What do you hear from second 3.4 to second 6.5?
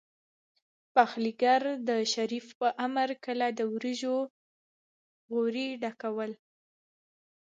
د وريجو غوري ډکول.